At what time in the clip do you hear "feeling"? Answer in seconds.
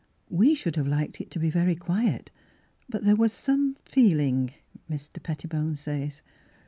3.85-4.51